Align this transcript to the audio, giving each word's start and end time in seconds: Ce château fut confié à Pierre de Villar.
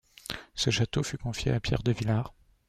Ce 0.55 0.71
château 0.71 1.03
fut 1.03 1.19
confié 1.19 1.51
à 1.51 1.59
Pierre 1.59 1.83
de 1.83 1.91
Villar. 1.91 2.33